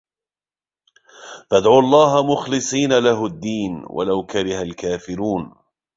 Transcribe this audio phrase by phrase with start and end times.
[1.49, 5.55] فَادْعُوا اللَّهَ مُخْلِصِينَ لَهُ الدِّينَ وَلَوْ كَرِهَ الْكَافِرُونَ